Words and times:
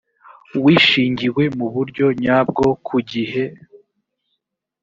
wishingiwe 0.63 1.43
mu 1.57 1.67
buryo 1.73 2.05
nyabwo 2.21 2.65
ku 2.87 2.97
gihe 3.11 3.43